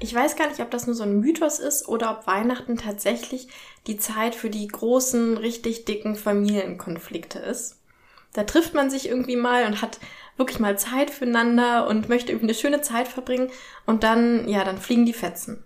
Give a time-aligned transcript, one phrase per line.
[0.00, 3.48] Ich weiß gar nicht, ob das nur so ein Mythos ist oder ob Weihnachten tatsächlich
[3.86, 7.80] die Zeit für die großen, richtig dicken Familienkonflikte ist.
[8.32, 9.98] Da trifft man sich irgendwie mal und hat
[10.36, 13.50] wirklich mal Zeit füreinander und möchte irgendwie eine schöne Zeit verbringen
[13.86, 15.64] und dann, ja, dann fliegen die Fetzen.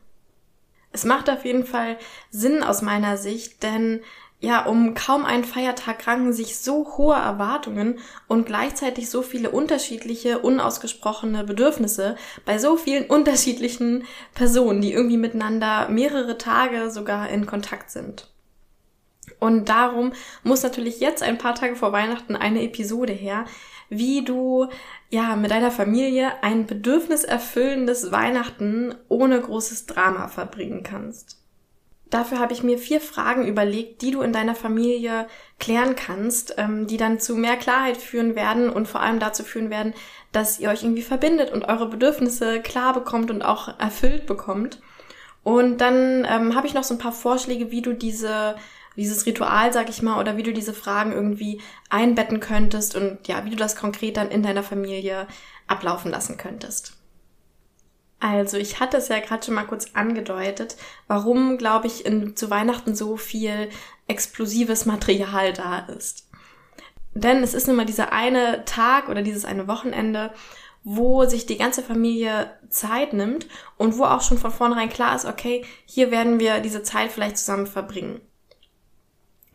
[0.92, 1.98] Es macht auf jeden Fall
[2.30, 4.00] Sinn aus meiner Sicht, denn
[4.42, 10.40] ja, um kaum einen Feiertag ranken sich so hohe Erwartungen und gleichzeitig so viele unterschiedliche,
[10.40, 17.92] unausgesprochene Bedürfnisse bei so vielen unterschiedlichen Personen, die irgendwie miteinander mehrere Tage sogar in Kontakt
[17.92, 18.32] sind.
[19.38, 20.12] Und darum
[20.42, 23.44] muss natürlich jetzt ein paar Tage vor Weihnachten eine Episode her,
[23.90, 24.66] wie du
[25.08, 31.41] ja mit deiner Familie ein bedürfniserfüllendes Weihnachten ohne großes Drama verbringen kannst.
[32.12, 35.26] Dafür habe ich mir vier Fragen überlegt, die du in deiner Familie
[35.58, 39.70] klären kannst, ähm, die dann zu mehr Klarheit führen werden und vor allem dazu führen
[39.70, 39.94] werden,
[40.30, 44.78] dass ihr euch irgendwie verbindet und eure Bedürfnisse klar bekommt und auch erfüllt bekommt.
[45.42, 48.56] Und dann ähm, habe ich noch so ein paar Vorschläge, wie du diese
[48.94, 53.46] dieses Ritual, sag ich mal, oder wie du diese Fragen irgendwie einbetten könntest und ja,
[53.46, 55.26] wie du das konkret dann in deiner Familie
[55.66, 57.01] ablaufen lassen könntest.
[58.22, 60.76] Also, ich hatte es ja gerade schon mal kurz angedeutet,
[61.08, 63.68] warum, glaube ich, in, zu Weihnachten so viel
[64.06, 66.28] explosives Material da ist.
[67.14, 70.32] Denn es ist nun mal dieser eine Tag oder dieses eine Wochenende,
[70.84, 75.24] wo sich die ganze Familie Zeit nimmt und wo auch schon von vornherein klar ist,
[75.24, 78.20] okay, hier werden wir diese Zeit vielleicht zusammen verbringen.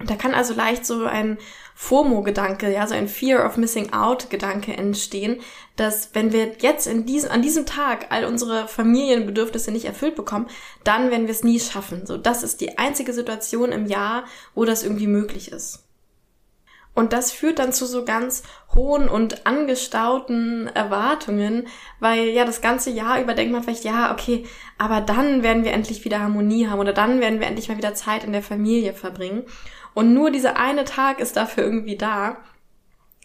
[0.05, 1.39] Da kann also leicht so ein
[1.73, 5.41] FOMO-Gedanke, ja, so ein Fear of Missing Out-Gedanke entstehen,
[5.75, 10.47] dass wenn wir jetzt in diesem, an diesem Tag all unsere Familienbedürfnisse nicht erfüllt bekommen,
[10.83, 12.05] dann werden wir es nie schaffen.
[12.05, 15.83] So, das ist die einzige Situation im Jahr, wo das irgendwie möglich ist.
[16.97, 18.41] Und das führt dann zu so ganz
[18.73, 21.67] hohen und angestauten Erwartungen,
[21.99, 24.47] weil ja das ganze Jahr über denkt man vielleicht, ja, okay,
[24.79, 27.93] aber dann werden wir endlich wieder Harmonie haben oder dann werden wir endlich mal wieder
[27.93, 29.43] Zeit in der Familie verbringen.
[29.97, 32.37] Und nur dieser eine Tag ist dafür irgendwie da.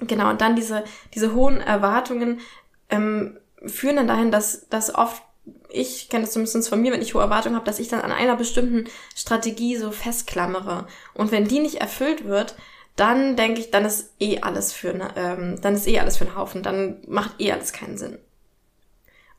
[0.01, 2.41] Genau, und dann diese, diese hohen Erwartungen
[2.89, 5.23] ähm, führen dann dahin, dass, dass oft,
[5.69, 8.11] ich kenne das zumindest von mir, wenn ich hohe Erwartungen habe, dass ich dann an
[8.11, 10.87] einer bestimmten Strategie so festklammere.
[11.13, 12.57] Und wenn die nicht erfüllt wird,
[12.97, 16.25] dann denke ich, dann ist eh alles für ne, ähm, dann ist eh alles für
[16.25, 18.17] einen Haufen, dann macht eh alles keinen Sinn.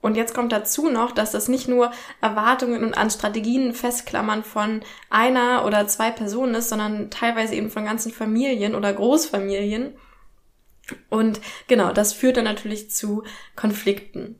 [0.03, 4.81] Und jetzt kommt dazu noch, dass das nicht nur Erwartungen und an Strategien festklammern von
[5.09, 9.93] einer oder zwei Personen ist, sondern teilweise eben von ganzen Familien oder Großfamilien.
[11.09, 13.23] Und genau, das führt dann natürlich zu
[13.55, 14.37] Konflikten.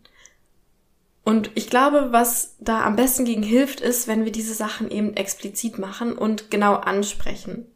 [1.24, 5.14] Und ich glaube, was da am besten gegen hilft, ist, wenn wir diese Sachen eben
[5.14, 7.73] explizit machen und genau ansprechen.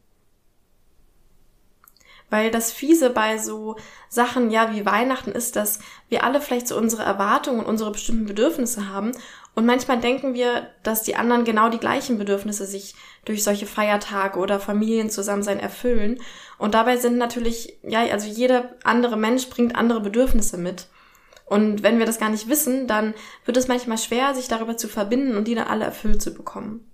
[2.29, 3.77] Weil das Fiese bei so
[4.09, 5.79] Sachen, ja, wie Weihnachten ist, dass
[6.09, 9.13] wir alle vielleicht so unsere Erwartungen und unsere bestimmten Bedürfnisse haben.
[9.55, 12.95] Und manchmal denken wir, dass die anderen genau die gleichen Bedürfnisse sich
[13.25, 16.19] durch solche Feiertage oder Familienzusammensein erfüllen.
[16.57, 20.87] Und dabei sind natürlich, ja, also jeder andere Mensch bringt andere Bedürfnisse mit.
[21.45, 23.13] Und wenn wir das gar nicht wissen, dann
[23.45, 26.86] wird es manchmal schwer, sich darüber zu verbinden und die dann alle erfüllt zu bekommen.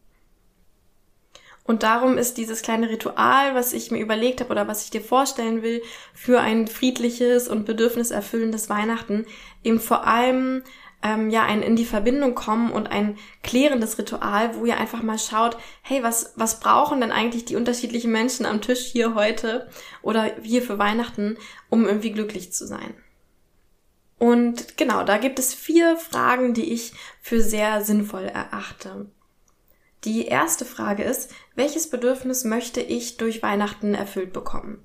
[1.66, 5.02] Und darum ist dieses kleine Ritual, was ich mir überlegt habe oder was ich dir
[5.02, 5.82] vorstellen will,
[6.14, 9.26] für ein friedliches und bedürfniserfüllendes Weihnachten
[9.64, 10.64] eben vor allem
[11.04, 15.20] ähm, ja ein in die Verbindung kommen und ein klärendes Ritual, wo ihr einfach mal
[15.20, 19.70] schaut, hey, was was brauchen denn eigentlich die unterschiedlichen Menschen am Tisch hier heute
[20.02, 21.38] oder hier für Weihnachten,
[21.70, 22.94] um irgendwie glücklich zu sein?
[24.18, 29.08] Und genau, da gibt es vier Fragen, die ich für sehr sinnvoll erachte.
[30.04, 34.84] Die erste Frage ist, welches Bedürfnis möchte ich durch Weihnachten erfüllt bekommen?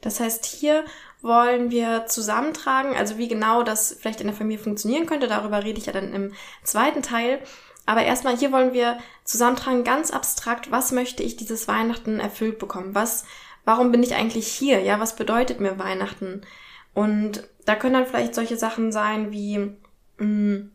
[0.00, 0.84] Das heißt, hier
[1.20, 5.78] wollen wir zusammentragen, also wie genau das vielleicht in der Familie funktionieren könnte, darüber rede
[5.78, 6.32] ich ja dann im
[6.62, 7.40] zweiten Teil.
[7.86, 12.94] Aber erstmal hier wollen wir zusammentragen, ganz abstrakt, was möchte ich dieses Weihnachten erfüllt bekommen?
[12.94, 13.24] Was,
[13.64, 14.80] warum bin ich eigentlich hier?
[14.80, 16.42] Ja, was bedeutet mir Weihnachten?
[16.94, 19.58] Und da können dann vielleicht solche Sachen sein wie,
[20.18, 20.70] mh, mm,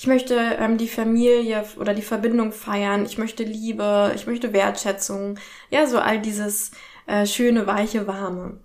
[0.00, 5.38] ich möchte ähm, die Familie oder die Verbindung feiern, ich möchte Liebe, ich möchte Wertschätzung,
[5.68, 6.70] ja, so all dieses
[7.06, 8.60] äh, schöne, weiche, warme.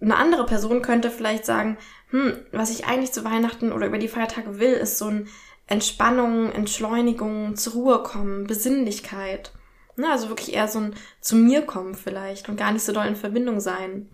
[0.00, 1.76] Eine andere Person könnte vielleicht sagen,
[2.08, 5.28] hm, was ich eigentlich zu Weihnachten oder über die Feiertage will, ist so ein
[5.66, 9.52] Entspannung, Entschleunigung, zur Ruhe kommen, Besinnlichkeit.
[9.96, 10.10] Ne?
[10.10, 13.16] Also wirklich eher so ein zu mir kommen vielleicht und gar nicht so doll in
[13.16, 14.08] Verbindung sein.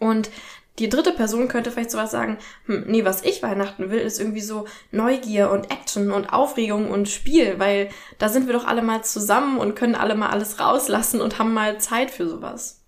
[0.00, 0.30] Und
[0.78, 4.42] die dritte Person könnte vielleicht sowas sagen, hm, nee, was ich Weihnachten will, ist irgendwie
[4.42, 7.88] so Neugier und Action und Aufregung und Spiel, weil
[8.18, 11.54] da sind wir doch alle mal zusammen und können alle mal alles rauslassen und haben
[11.54, 12.82] mal Zeit für sowas.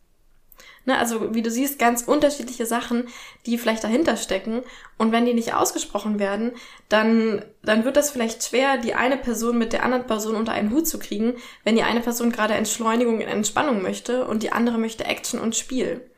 [0.88, 3.08] Ne, also wie du siehst, ganz unterschiedliche Sachen,
[3.44, 4.62] die vielleicht dahinter stecken.
[4.96, 6.52] Und wenn die nicht ausgesprochen werden,
[6.88, 10.70] dann, dann wird das vielleicht schwer, die eine Person mit der anderen Person unter einen
[10.70, 14.78] Hut zu kriegen, wenn die eine Person gerade Entschleunigung und Entspannung möchte und die andere
[14.78, 16.08] möchte Action und Spiel.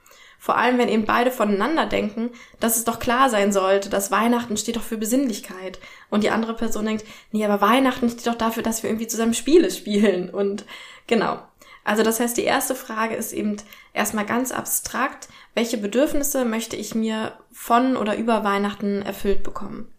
[0.43, 4.57] Vor allem, wenn eben beide voneinander denken, dass es doch klar sein sollte, dass Weihnachten
[4.57, 5.79] steht doch für Besinnlichkeit.
[6.09, 9.35] Und die andere Person denkt, nee, aber Weihnachten steht doch dafür, dass wir irgendwie zusammen
[9.35, 10.31] Spiele spielen.
[10.31, 10.65] Und
[11.07, 11.43] genau.
[11.85, 13.59] Also das heißt, die erste Frage ist eben
[13.93, 19.93] erstmal ganz abstrakt, welche Bedürfnisse möchte ich mir von oder über Weihnachten erfüllt bekommen?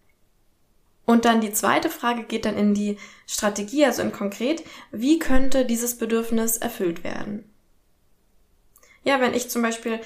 [1.05, 2.97] Und dann die zweite Frage geht dann in die
[3.27, 7.47] Strategie, also in konkret, wie könnte dieses Bedürfnis erfüllt werden?
[9.03, 9.99] Ja, wenn ich zum Beispiel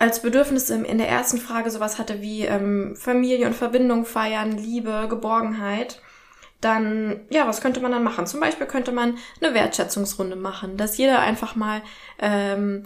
[0.00, 5.06] als Bedürfnis in der ersten Frage sowas hatte wie ähm, Familie und Verbindung feiern, Liebe,
[5.10, 6.00] Geborgenheit,
[6.62, 8.26] dann, ja, was könnte man dann machen?
[8.26, 11.82] Zum Beispiel könnte man eine Wertschätzungsrunde machen, dass jeder einfach mal
[12.18, 12.84] ähm,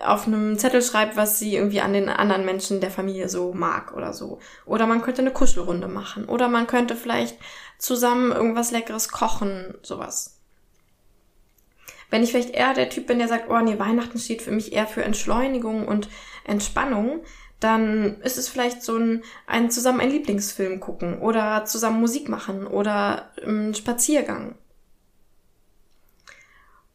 [0.00, 3.94] auf einem Zettel schreibt, was sie irgendwie an den anderen Menschen der Familie so mag
[3.94, 4.38] oder so.
[4.64, 6.24] Oder man könnte eine Kuschelrunde machen.
[6.24, 7.36] Oder man könnte vielleicht
[7.76, 10.39] zusammen irgendwas Leckeres kochen, sowas.
[12.10, 14.72] Wenn ich vielleicht eher der Typ bin, der sagt, oh nee, Weihnachten steht für mich
[14.72, 16.08] eher für Entschleunigung und
[16.44, 17.20] Entspannung,
[17.60, 22.66] dann ist es vielleicht so ein, ein zusammen einen Lieblingsfilm gucken oder zusammen Musik machen
[22.66, 24.54] oder ein Spaziergang.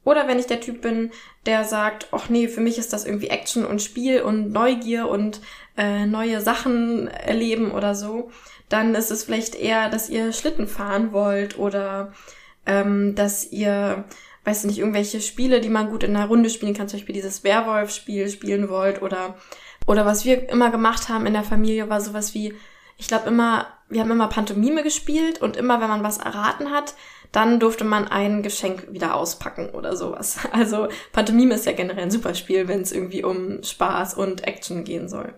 [0.04, 1.12] Oder wenn ich der Typ bin,
[1.48, 5.42] der sagt, ach nee, für mich ist das irgendwie Action und Spiel und Neugier und
[5.78, 8.30] äh, neue Sachen erleben oder so,
[8.70, 12.14] dann ist es vielleicht eher, dass ihr Schlitten fahren wollt oder
[12.68, 14.06] ähm, dass ihr
[14.46, 17.44] weiß nicht, irgendwelche Spiele, die man gut in einer Runde spielen kann, zum Beispiel dieses
[17.44, 19.36] Werwolf-Spiel spielen wollt oder,
[19.88, 22.54] oder was wir immer gemacht haben in der Familie war sowas wie,
[22.98, 26.96] ich glaube immer, wir haben immer Pantomime gespielt und immer, wenn man was erraten hat,
[27.32, 30.38] dann durfte man ein Geschenk wieder auspacken oder sowas.
[30.52, 34.86] Also Pantomime ist ja generell ein super Spiel, wenn es irgendwie um Spaß und Action
[34.86, 35.34] gehen soll.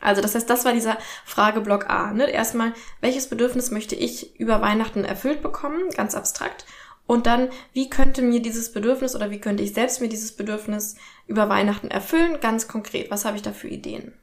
[0.00, 2.12] Also das heißt, das war dieser Frageblock A.
[2.12, 2.30] Ne?
[2.30, 5.90] Erstmal, welches Bedürfnis möchte ich über Weihnachten erfüllt bekommen?
[5.96, 6.66] Ganz abstrakt.
[7.06, 10.96] Und dann, wie könnte mir dieses Bedürfnis oder wie könnte ich selbst mir dieses Bedürfnis
[11.26, 12.38] über Weihnachten erfüllen?
[12.40, 14.14] Ganz konkret, was habe ich da für Ideen?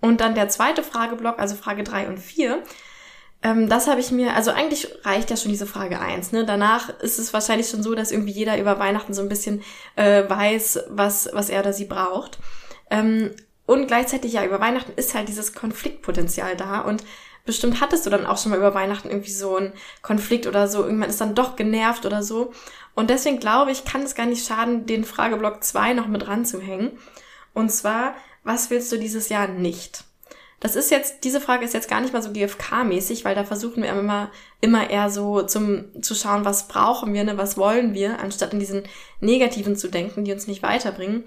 [0.00, 2.62] Und dann der zweite Frageblock, also Frage drei und vier.
[3.44, 6.32] Ähm, das habe ich mir, also eigentlich reicht ja schon diese Frage eins.
[6.32, 6.44] Ne?
[6.44, 9.62] Danach ist es wahrscheinlich schon so, dass irgendwie jeder über Weihnachten so ein bisschen
[9.94, 12.38] äh, weiß, was, was er oder sie braucht.
[12.90, 13.30] Ähm,
[13.64, 17.04] und gleichzeitig ja, über Weihnachten ist halt dieses Konfliktpotenzial da und
[17.44, 20.84] Bestimmt hattest du dann auch schon mal über Weihnachten irgendwie so einen Konflikt oder so.
[20.84, 22.52] Irgendwann ist dann doch genervt oder so.
[22.94, 26.92] Und deswegen glaube ich, kann es gar nicht schaden, den Frageblock 2 noch mit ranzuhängen.
[27.52, 30.04] Und zwar, was willst du dieses Jahr nicht?
[30.62, 33.82] Das ist jetzt, diese Frage ist jetzt gar nicht mal so GFK-mäßig, weil da versuchen
[33.82, 34.30] wir immer,
[34.60, 38.60] immer eher so zum, zu schauen, was brauchen wir, ne, was wollen wir, anstatt in
[38.60, 38.84] diesen
[39.18, 41.24] Negativen zu denken, die uns nicht weiterbringen.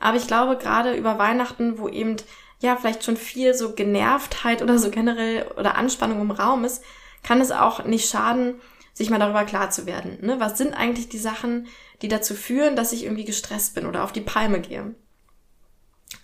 [0.00, 2.16] Aber ich glaube, gerade über Weihnachten, wo eben
[2.62, 6.82] ja vielleicht schon viel so Genervtheit oder so generell oder Anspannung im Raum ist,
[7.22, 8.60] kann es auch nicht schaden,
[8.94, 10.18] sich mal darüber klar zu werden.
[10.20, 10.40] Ne?
[10.40, 11.66] Was sind eigentlich die Sachen,
[12.02, 14.94] die dazu führen, dass ich irgendwie gestresst bin oder auf die Palme gehe?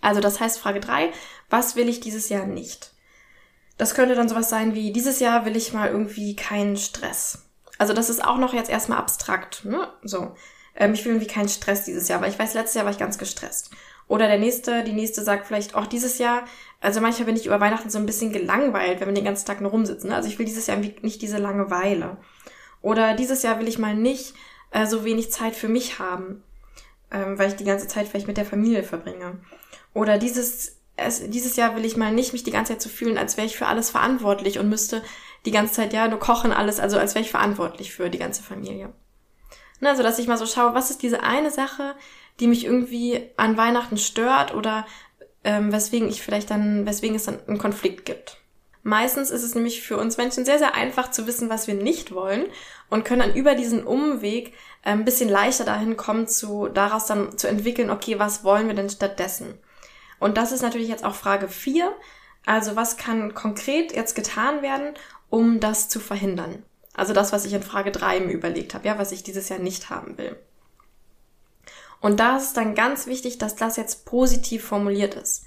[0.00, 1.12] Also das heißt Frage drei:
[1.50, 2.92] was will ich dieses Jahr nicht?
[3.76, 7.44] Das könnte dann sowas sein wie, dieses Jahr will ich mal irgendwie keinen Stress.
[7.78, 9.64] Also das ist auch noch jetzt erstmal abstrakt.
[9.64, 9.88] Ne?
[10.02, 10.34] So,
[10.74, 12.98] ähm, ich will irgendwie keinen Stress dieses Jahr, weil ich weiß, letztes Jahr war ich
[12.98, 13.70] ganz gestresst.
[14.08, 16.44] Oder der nächste, die nächste sagt vielleicht, auch dieses Jahr,
[16.80, 19.60] also manchmal bin ich über Weihnachten so ein bisschen gelangweilt, wenn wir den ganzen Tag
[19.60, 20.12] nur rumsitzen.
[20.12, 22.16] Also ich will dieses Jahr nicht diese Langeweile.
[22.80, 24.34] Oder dieses Jahr will ich mal nicht
[24.70, 26.42] äh, so wenig Zeit für mich haben,
[27.10, 29.40] ähm, weil ich die ganze Zeit vielleicht mit der Familie verbringe.
[29.92, 33.18] Oder dieses, es, dieses Jahr will ich mal nicht mich die ganze Zeit so fühlen,
[33.18, 35.02] als wäre ich für alles verantwortlich und müsste
[35.44, 38.42] die ganze Zeit, ja, nur kochen alles, also als wäre ich verantwortlich für die ganze
[38.42, 38.92] Familie.
[39.80, 41.94] Ne, also, dass ich mal so schaue, was ist diese eine Sache,
[42.40, 44.86] die mich irgendwie an Weihnachten stört oder
[45.44, 48.38] ähm, weswegen ich vielleicht dann, weswegen es dann einen Konflikt gibt.
[48.82, 52.14] Meistens ist es nämlich für uns Menschen sehr, sehr einfach zu wissen, was wir nicht
[52.14, 52.46] wollen
[52.88, 57.36] und können dann über diesen Umweg äh, ein bisschen leichter dahin kommen, zu, daraus dann
[57.36, 59.58] zu entwickeln, okay, was wollen wir denn stattdessen?
[60.18, 61.92] Und das ist natürlich jetzt auch Frage 4.
[62.46, 64.94] Also was kann konkret jetzt getan werden,
[65.28, 66.62] um das zu verhindern?
[66.94, 69.58] Also das, was ich in Frage 3 mir überlegt habe, ja, was ich dieses Jahr
[69.58, 70.36] nicht haben will.
[72.00, 75.44] Und da ist dann ganz wichtig, dass das jetzt positiv formuliert ist.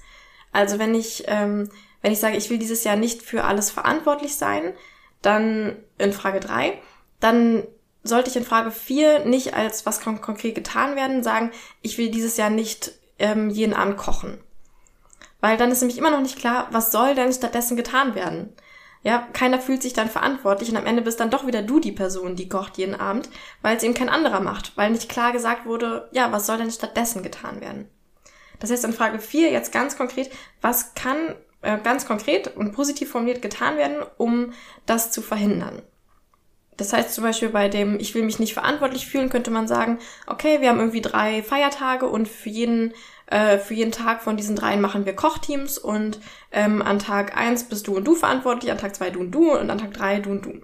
[0.52, 1.70] Also wenn ich, ähm,
[2.02, 4.74] wenn ich sage, ich will dieses Jahr nicht für alles verantwortlich sein,
[5.22, 6.78] dann in Frage drei,
[7.20, 7.62] dann
[8.02, 12.10] sollte ich in Frage 4 nicht als was kon konkret getan werden, sagen, ich will
[12.10, 14.38] dieses Jahr nicht ähm, jeden Abend kochen.
[15.40, 18.52] Weil dann ist nämlich immer noch nicht klar, was soll denn stattdessen getan werden.
[19.04, 21.90] Ja, keiner fühlt sich dann verantwortlich und am Ende bist dann doch wieder du die
[21.90, 23.28] Person, die kocht jeden Abend,
[23.60, 26.70] weil es eben kein anderer macht, weil nicht klar gesagt wurde, ja, was soll denn
[26.70, 27.88] stattdessen getan werden.
[28.60, 30.30] Das heißt in Frage 4 jetzt ganz konkret,
[30.60, 34.52] was kann äh, ganz konkret und positiv formuliert getan werden, um
[34.86, 35.82] das zu verhindern?
[36.76, 39.98] Das heißt zum Beispiel bei dem Ich will mich nicht verantwortlich fühlen, könnte man sagen,
[40.26, 42.94] okay, wir haben irgendwie drei Feiertage und für jeden,
[43.32, 46.20] äh, für jeden Tag von diesen dreien machen wir Kochteams und
[46.52, 49.52] ähm, an Tag eins bist du und du verantwortlich, an Tag zwei du und du
[49.52, 50.60] und an Tag drei du und du.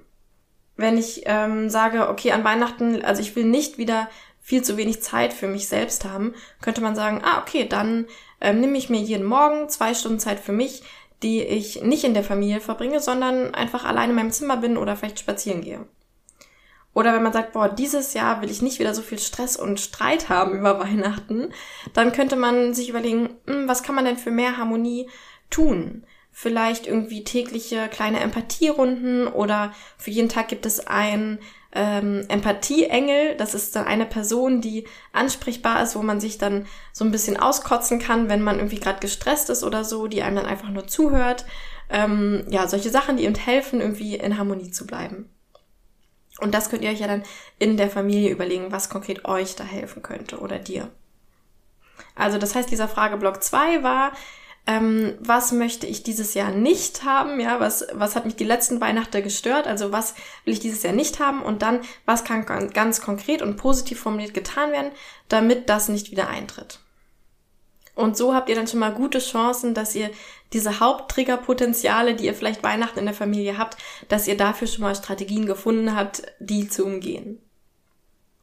[0.76, 4.08] Wenn ich ähm, sage, okay, an Weihnachten, also ich will nicht wieder
[4.40, 8.06] viel zu wenig Zeit für mich selbst haben, könnte man sagen, ah, okay, dann
[8.40, 10.82] ähm, nehme ich mir jeden Morgen zwei Stunden Zeit für mich,
[11.22, 14.94] die ich nicht in der Familie verbringe, sondern einfach alleine in meinem Zimmer bin oder
[14.94, 15.87] vielleicht spazieren gehe.
[16.99, 19.78] Oder wenn man sagt, boah, dieses Jahr will ich nicht wieder so viel Stress und
[19.78, 21.52] Streit haben über Weihnachten,
[21.93, 25.09] dann könnte man sich überlegen, hm, was kann man denn für mehr Harmonie
[25.49, 26.02] tun?
[26.33, 31.38] Vielleicht irgendwie tägliche kleine Empathierunden oder für jeden Tag gibt es ein
[31.71, 33.37] ähm, Empathieengel.
[33.37, 37.37] Das ist dann eine Person, die ansprechbar ist, wo man sich dann so ein bisschen
[37.37, 40.88] auskotzen kann, wenn man irgendwie gerade gestresst ist oder so, die einem dann einfach nur
[40.88, 41.45] zuhört.
[41.90, 45.31] Ähm, ja, solche Sachen, die eben helfen, irgendwie in Harmonie zu bleiben.
[46.40, 47.25] Und das könnt ihr euch ja dann
[47.59, 50.90] in der Familie überlegen, was konkret euch da helfen könnte oder dir.
[52.14, 54.12] Also das heißt, dieser Frageblock 2 war,
[54.66, 57.40] ähm, was möchte ich dieses Jahr nicht haben?
[57.40, 59.66] Ja, was, was hat mich die letzten Weihnachten gestört?
[59.66, 60.14] Also was
[60.45, 61.42] will ich dieses Jahr nicht haben?
[61.42, 64.92] Und dann, was kann ganz konkret und positiv formuliert getan werden,
[65.28, 66.80] damit das nicht wieder eintritt?
[67.99, 70.11] Und so habt ihr dann schon mal gute Chancen, dass ihr
[70.52, 73.76] diese Haupttriggerpotenziale, die ihr vielleicht Weihnachten in der Familie habt,
[74.07, 77.43] dass ihr dafür schon mal Strategien gefunden habt, die zu umgehen.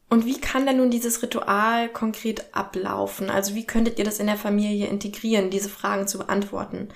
[0.10, 3.30] Und wie kann denn nun dieses Ritual konkret ablaufen?
[3.30, 6.90] Also wie könntet ihr das in der Familie integrieren, diese Fragen zu beantworten?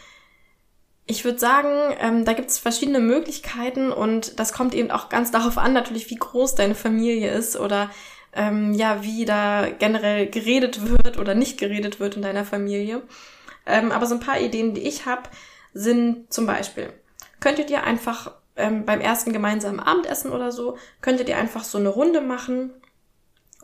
[1.05, 5.31] Ich würde sagen, ähm, da gibt es verschiedene Möglichkeiten und das kommt eben auch ganz
[5.31, 7.89] darauf an, natürlich, wie groß deine Familie ist oder
[8.33, 13.01] ähm, ja, wie da generell geredet wird oder nicht geredet wird in deiner Familie.
[13.65, 15.23] Ähm, aber so ein paar Ideen, die ich habe,
[15.73, 16.91] sind zum Beispiel,
[17.39, 21.89] könntet ihr einfach ähm, beim ersten gemeinsamen Abendessen oder so, könntet ihr einfach so eine
[21.89, 22.71] Runde machen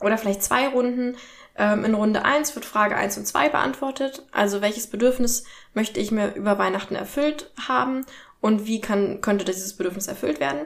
[0.02, 1.18] oder vielleicht zwei Runden.
[1.58, 4.26] Ähm, in Runde eins wird Frage eins und zwei beantwortet.
[4.32, 8.06] Also welches Bedürfnis möchte ich mir über Weihnachten erfüllt haben
[8.42, 10.66] und wie kann, könnte dieses Bedürfnis erfüllt werden?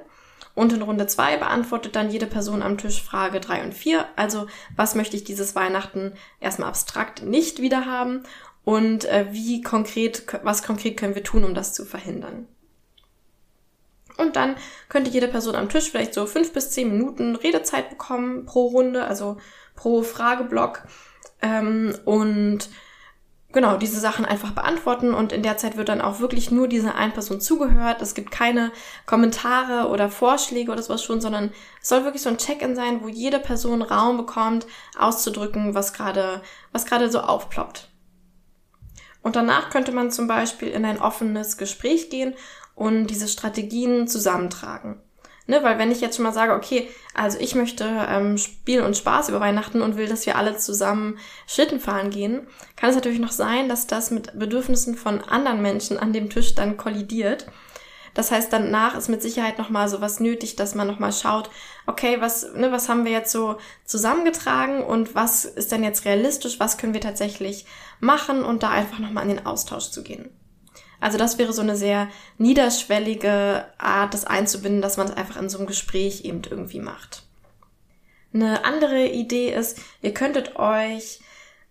[0.59, 4.05] Und in Runde zwei beantwortet dann jede Person am Tisch Frage drei und vier.
[4.17, 6.11] Also was möchte ich dieses Weihnachten
[6.41, 8.23] erstmal abstrakt nicht wieder haben
[8.65, 12.45] und äh, wie konkret, was konkret können wir tun, um das zu verhindern.
[14.17, 14.57] Und dann
[14.89, 19.05] könnte jede Person am Tisch vielleicht so fünf bis zehn Minuten Redezeit bekommen pro Runde,
[19.05, 19.37] also
[19.77, 20.83] pro Frageblock.
[21.41, 22.69] Ähm, und
[23.51, 26.95] genau, diese Sachen einfach beantworten und in der Zeit wird dann auch wirklich nur diese
[26.95, 28.01] eine Person zugehört.
[28.01, 28.71] Es gibt keine
[29.05, 31.51] Kommentare oder Vorschläge oder sowas schon, sondern
[31.81, 36.41] es soll wirklich so ein Check-in sein, wo jede Person Raum bekommt, auszudrücken, was gerade,
[36.71, 37.89] was gerade so aufploppt.
[39.21, 42.35] Und danach könnte man zum Beispiel in ein offenes Gespräch gehen
[42.75, 45.01] und diese Strategien zusammentragen.
[45.49, 48.95] Ne, weil wenn ich jetzt schon mal sage, okay, also ich möchte ähm, Spiel und
[48.95, 53.17] Spaß über Weihnachten und will, dass wir alle zusammen Schlitten fahren gehen, kann es natürlich
[53.17, 57.47] noch sein, dass das mit Bedürfnissen von anderen Menschen an dem Tisch dann kollidiert.
[58.13, 61.49] Das heißt, danach ist mit Sicherheit nochmal so was nötig, dass man nochmal schaut,
[61.87, 66.59] okay, was, ne, was haben wir jetzt so zusammengetragen und was ist denn jetzt realistisch,
[66.59, 67.65] was können wir tatsächlich
[67.99, 70.29] machen und da einfach nochmal an den Austausch zu gehen.
[70.99, 75.49] Also das wäre so eine sehr niederschwellige Art, das einzubinden, dass man es einfach in
[75.49, 77.23] so einem Gespräch eben irgendwie macht.
[78.33, 81.19] Eine andere Idee ist, ihr könntet euch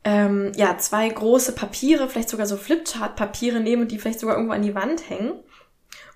[0.04, 4.54] ähm, ja zwei große Papiere, vielleicht sogar so Flipchart-Papiere nehmen und die vielleicht sogar irgendwo
[4.54, 5.35] an die Wand hängen.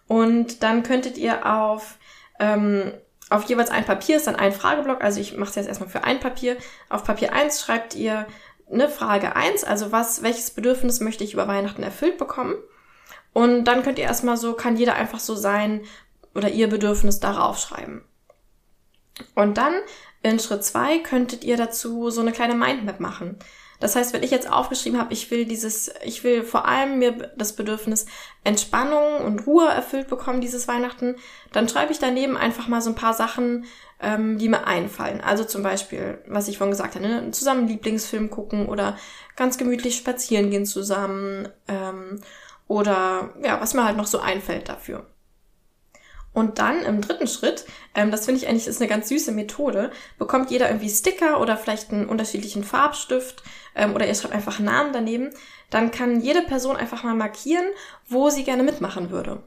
[0.08, 1.98] Und dann könntet ihr auf
[2.40, 2.92] ähm,
[3.32, 6.04] auf jeweils ein Papier ist dann ein Frageblock, also ich mache es jetzt erstmal für
[6.04, 6.56] ein Papier.
[6.90, 8.26] Auf Papier 1 schreibt ihr
[8.70, 12.54] eine Frage 1, also was, welches Bedürfnis möchte ich über Weihnachten erfüllt bekommen?
[13.32, 15.82] Und dann könnt ihr erstmal so, kann jeder einfach so sein
[16.34, 18.04] oder ihr Bedürfnis darauf schreiben.
[19.34, 19.74] Und dann
[20.22, 23.38] in Schritt zwei könntet ihr dazu so eine kleine Mindmap machen.
[23.80, 27.32] Das heißt, wenn ich jetzt aufgeschrieben habe, ich will dieses, ich will vor allem mir
[27.36, 28.06] das Bedürfnis
[28.44, 31.16] Entspannung und Ruhe erfüllt bekommen dieses Weihnachten,
[31.50, 33.64] dann schreibe ich daneben einfach mal so ein paar Sachen,
[34.00, 35.20] ähm, die mir einfallen.
[35.20, 37.32] Also zum Beispiel, was ich vorhin gesagt habe, ne?
[37.32, 38.96] zusammen Lieblingsfilm gucken oder
[39.34, 42.20] ganz gemütlich spazieren gehen zusammen ähm,
[42.68, 45.06] oder ja, was mir halt noch so einfällt dafür.
[46.34, 49.90] Und dann im dritten Schritt, ähm, das finde ich eigentlich ist eine ganz süße Methode,
[50.18, 53.42] bekommt jeder irgendwie Sticker oder vielleicht einen unterschiedlichen Farbstift
[53.74, 55.30] ähm, oder ihr schreibt einfach einen Namen daneben.
[55.68, 57.66] Dann kann jede Person einfach mal markieren,
[58.08, 59.42] wo sie gerne mitmachen würde.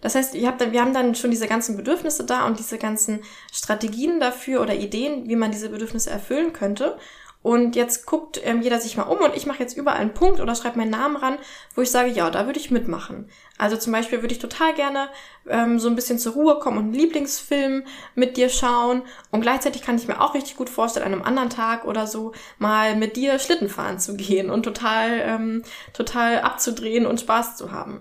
[0.00, 2.78] Das heißt, ihr habt dann, wir haben dann schon diese ganzen Bedürfnisse da und diese
[2.78, 3.20] ganzen
[3.52, 6.98] Strategien dafür oder Ideen, wie man diese Bedürfnisse erfüllen könnte.
[7.44, 10.40] Und jetzt guckt ähm, jeder sich mal um und ich mache jetzt überall einen Punkt
[10.40, 11.36] oder schreibe meinen Namen ran,
[11.74, 13.28] wo ich sage, ja, da würde ich mitmachen.
[13.58, 15.10] Also zum Beispiel würde ich total gerne
[15.46, 17.84] ähm, so ein bisschen zur Ruhe kommen und einen Lieblingsfilm
[18.14, 19.02] mit dir schauen.
[19.30, 22.32] Und gleichzeitig kann ich mir auch richtig gut vorstellen, an einem anderen Tag oder so
[22.56, 27.72] mal mit dir Schlitten fahren zu gehen und total, ähm, total abzudrehen und Spaß zu
[27.72, 28.00] haben.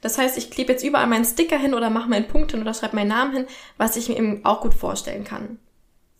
[0.00, 2.72] Das heißt, ich klebe jetzt überall meinen Sticker hin oder mache meinen Punkt hin oder
[2.72, 3.46] schreibe meinen Namen hin,
[3.76, 5.58] was ich mir eben auch gut vorstellen kann.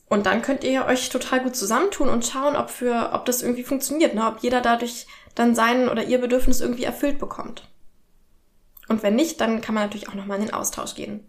[0.09, 3.65] Und dann könnt ihr euch total gut zusammentun und schauen, ob für, ob das irgendwie
[3.65, 4.27] funktioniert, ne?
[4.27, 7.69] ob jeder dadurch dann sein oder ihr Bedürfnis irgendwie erfüllt bekommt.
[8.89, 11.27] Und wenn nicht, dann kann man natürlich auch nochmal in den Austausch gehen.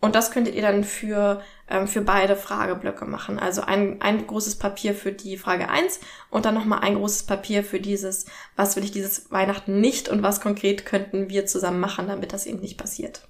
[0.00, 3.38] Und das könntet ihr dann für, ähm, für beide Frageblöcke machen.
[3.38, 7.62] Also ein, ein großes Papier für die Frage 1 und dann nochmal ein großes Papier
[7.62, 8.24] für dieses,
[8.56, 12.46] was will ich dieses Weihnachten nicht und was konkret könnten wir zusammen machen, damit das
[12.46, 13.28] eben nicht passiert.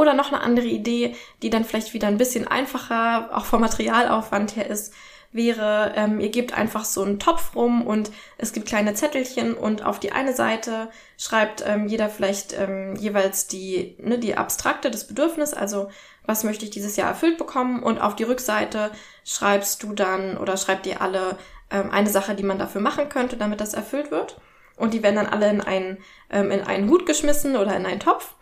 [0.00, 4.56] Oder noch eine andere Idee, die dann vielleicht wieder ein bisschen einfacher, auch vom Materialaufwand
[4.56, 4.94] her ist,
[5.30, 9.84] wäre, ähm, ihr gebt einfach so einen Topf rum und es gibt kleine Zettelchen und
[9.84, 10.88] auf die eine Seite
[11.18, 15.90] schreibt ähm, jeder vielleicht ähm, jeweils die, ne, die abstrakte, das Bedürfnis, also
[16.24, 18.90] was möchte ich dieses Jahr erfüllt bekommen und auf die Rückseite
[19.22, 21.36] schreibst du dann oder schreibt ihr alle
[21.70, 24.40] ähm, eine Sache, die man dafür machen könnte, damit das erfüllt wird.
[24.78, 25.98] Und die werden dann alle in einen,
[26.30, 28.34] ähm, in einen Hut geschmissen oder in einen Topf.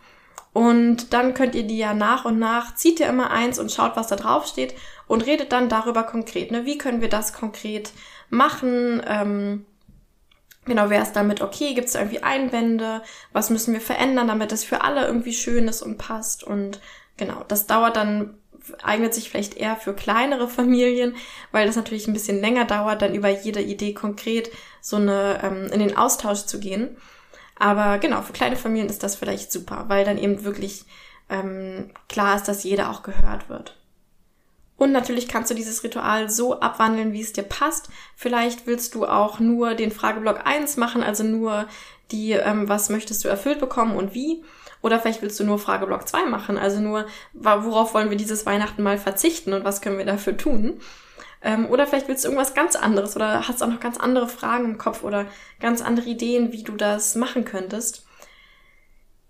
[0.53, 3.95] Und dann könnt ihr die ja nach und nach, zieht ihr immer eins und schaut,
[3.95, 4.73] was da drauf steht
[5.07, 6.51] und redet dann darüber konkret.
[6.51, 6.65] Ne?
[6.65, 7.91] Wie können wir das konkret
[8.29, 9.01] machen?
[9.07, 9.65] Ähm,
[10.65, 11.73] genau, wäre es damit okay?
[11.73, 13.03] Gibt es irgendwie Einwände?
[13.31, 16.43] Was müssen wir verändern, damit es für alle irgendwie schön ist und passt?
[16.43, 16.79] Und
[17.17, 18.35] genau, das dauert dann
[18.83, 21.15] eignet sich vielleicht eher für kleinere Familien,
[21.51, 25.69] weil das natürlich ein bisschen länger dauert, dann über jede Idee konkret so eine ähm,
[25.71, 26.97] in den Austausch zu gehen.
[27.59, 30.85] Aber genau, für kleine Familien ist das vielleicht super, weil dann eben wirklich
[31.29, 33.75] ähm, klar ist, dass jeder auch gehört wird.
[34.77, 37.89] Und natürlich kannst du dieses Ritual so abwandeln, wie es dir passt.
[38.15, 41.67] Vielleicht willst du auch nur den Frageblock 1 machen, also nur
[42.11, 44.41] die, ähm, was möchtest du erfüllt bekommen und wie.
[44.81, 48.81] Oder vielleicht willst du nur Frageblock 2 machen, also nur, worauf wollen wir dieses Weihnachten
[48.81, 50.79] mal verzichten und was können wir dafür tun.
[51.41, 54.65] Ähm, oder vielleicht willst du irgendwas ganz anderes oder hast auch noch ganz andere Fragen
[54.65, 55.25] im Kopf oder
[55.59, 58.05] ganz andere Ideen, wie du das machen könntest.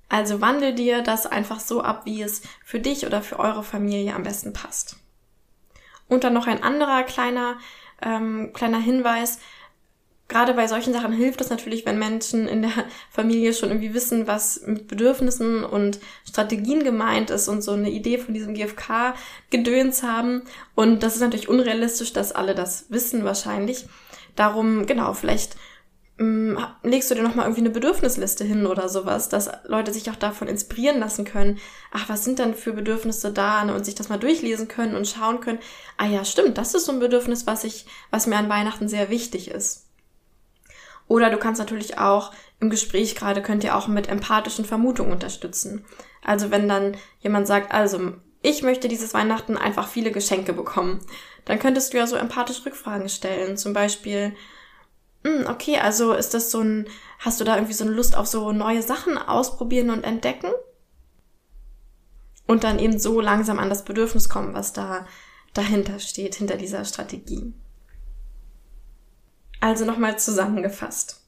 [0.10, 4.16] Also wandel dir das einfach so ab, wie es für dich oder für eure Familie
[4.16, 4.98] am besten passt.
[6.08, 7.60] Und dann noch ein anderer kleiner,
[8.02, 9.40] ähm, kleiner Hinweis
[10.30, 12.72] gerade bei solchen Sachen hilft es natürlich, wenn Menschen in der
[13.12, 18.20] Familie schon irgendwie wissen, was mit Bedürfnissen und Strategien gemeint ist und so eine Idee
[18.20, 20.44] von diesem GFK-Gedöns haben.
[20.76, 23.88] Und das ist natürlich unrealistisch, dass alle das wissen wahrscheinlich.
[24.36, 25.58] Darum, genau, vielleicht
[26.20, 30.16] ähm, legst du dir nochmal irgendwie eine Bedürfnisliste hin oder sowas, dass Leute sich auch
[30.16, 31.58] davon inspirieren lassen können.
[31.92, 33.64] Ach, was sind denn für Bedürfnisse da?
[33.64, 35.60] Und sich das mal durchlesen können und schauen können.
[35.98, 39.10] Ah ja, stimmt, das ist so ein Bedürfnis, was ich, was mir an Weihnachten sehr
[39.10, 39.89] wichtig ist.
[41.10, 45.84] Oder du kannst natürlich auch im Gespräch gerade könnt ihr auch mit empathischen Vermutungen unterstützen.
[46.24, 51.02] Also wenn dann jemand sagt, also ich möchte dieses Weihnachten einfach viele Geschenke bekommen,
[51.46, 53.58] dann könntest du ja so empathisch Rückfragen stellen.
[53.58, 54.36] Zum Beispiel,
[55.26, 58.28] hm, okay, also ist das so ein, hast du da irgendwie so eine Lust auf
[58.28, 60.52] so neue Sachen ausprobieren und entdecken?
[62.46, 65.08] Und dann eben so langsam an das Bedürfnis kommen, was da
[65.54, 67.54] dahinter steht, hinter dieser Strategie.
[69.60, 71.22] Also nochmal zusammengefasst.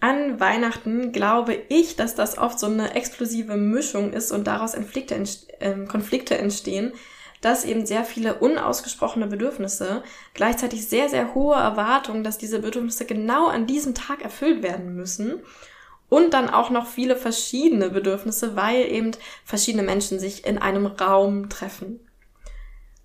[0.00, 5.22] An Weihnachten glaube ich, dass das oft so eine explosive Mischung ist und daraus Konflikte,
[5.58, 6.92] äh, Konflikte entstehen,
[7.40, 10.02] dass eben sehr viele unausgesprochene Bedürfnisse,
[10.34, 15.40] gleichzeitig sehr, sehr hohe Erwartungen, dass diese Bedürfnisse genau an diesem Tag erfüllt werden müssen
[16.08, 19.12] und dann auch noch viele verschiedene Bedürfnisse, weil eben
[19.44, 22.00] verschiedene Menschen sich in einem Raum treffen.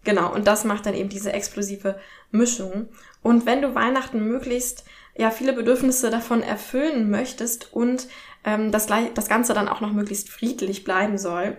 [0.04, 2.00] Genau, und das macht dann eben diese explosive
[2.32, 2.90] Mischung.
[3.24, 4.84] Und wenn du Weihnachten möglichst
[5.16, 8.08] ja viele Bedürfnisse davon erfüllen möchtest und
[8.44, 11.58] ähm, das, das Ganze dann auch noch möglichst friedlich bleiben soll,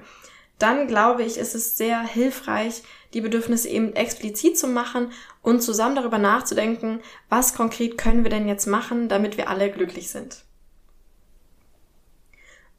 [0.58, 2.82] dann glaube ich, ist es sehr hilfreich,
[3.14, 5.10] die Bedürfnisse eben explizit zu machen
[5.42, 10.10] und zusammen darüber nachzudenken, was konkret können wir denn jetzt machen, damit wir alle glücklich
[10.10, 10.44] sind.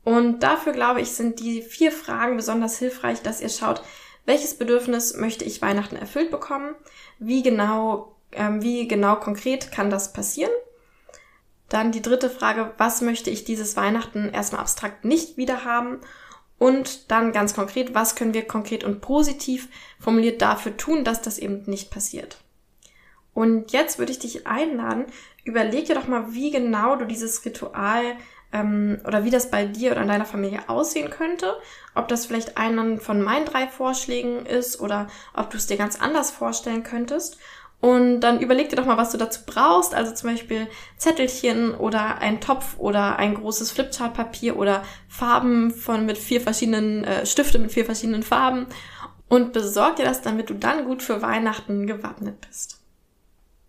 [0.04, 3.84] Und dafür glaube ich, sind die vier Fragen besonders hilfreich, dass ihr schaut,
[4.26, 6.76] welches Bedürfnis möchte ich Weihnachten erfüllt bekommen,
[7.20, 8.13] wie genau,
[8.62, 10.52] wie genau konkret kann das passieren.
[11.70, 16.00] Dann die dritte Frage, was möchte ich dieses Weihnachten erstmal abstrakt nicht wieder haben?
[16.60, 19.68] Und dann ganz konkret, was können wir konkret und positiv
[20.00, 22.38] formuliert dafür tun, dass das eben nicht passiert?
[23.34, 25.06] Und jetzt würde ich dich einladen,
[25.44, 28.04] überleg dir doch mal, wie genau du dieses Ritual
[28.54, 31.58] ähm, oder wie das bei dir oder in deiner Familie aussehen könnte.
[31.96, 36.00] Ob das vielleicht einen von meinen drei Vorschlägen ist oder ob du es dir ganz
[36.00, 37.40] anders vorstellen könntest.
[37.84, 39.94] Und dann überleg dir doch mal, was du dazu brauchst.
[39.94, 46.18] Also zum Beispiel Zettelchen oder ein Topf oder ein großes Flipchart-Papier oder Farben von mit
[46.18, 48.68] vier verschiedenen äh, Stifte mit vier verschiedenen Farben.
[49.28, 52.83] Und besorg dir das, damit du dann gut für Weihnachten gewappnet bist.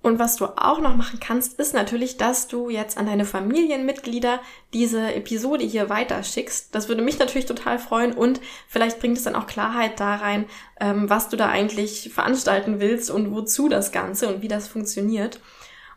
[0.04, 4.38] Und was du auch noch machen kannst, ist natürlich, dass du jetzt an deine Familienmitglieder
[4.74, 6.74] diese Episode hier weiterschickst.
[6.74, 10.44] Das würde mich natürlich total freuen und vielleicht bringt es dann auch Klarheit da rein,
[10.78, 15.40] ähm, was du da eigentlich veranstalten willst und wozu das Ganze und wie das funktioniert.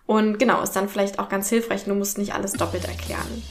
[0.06, 1.84] Und genau, ist dann vielleicht auch ganz hilfreich.
[1.84, 3.44] Du musst nicht alles doppelt erklären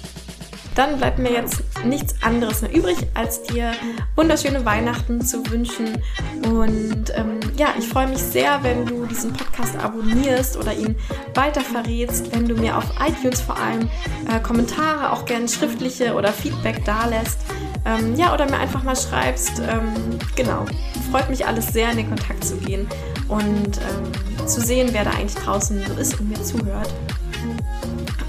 [0.76, 3.72] dann bleibt mir jetzt nichts anderes mehr übrig, als dir
[4.14, 6.02] wunderschöne Weihnachten zu wünschen.
[6.44, 10.94] Und ähm, ja, ich freue mich sehr, wenn du diesen Podcast abonnierst oder ihn
[11.34, 13.88] weiter verrätst, wenn du mir auf iTunes vor allem
[14.30, 17.40] äh, Kommentare, auch gerne schriftliche oder Feedback dalässt.
[17.86, 19.60] Ähm, ja, oder mir einfach mal schreibst.
[19.60, 20.66] Ähm, genau,
[21.10, 22.86] freut mich alles sehr, in den Kontakt zu gehen
[23.28, 26.92] und ähm, zu sehen, wer da eigentlich draußen so ist und mir zuhört.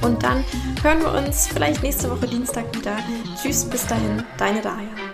[0.02, 0.44] Und dann
[0.84, 2.98] hören wir uns vielleicht nächste Woche Dienstag wieder.
[3.42, 5.07] Tschüss, bis dahin, deine Daya.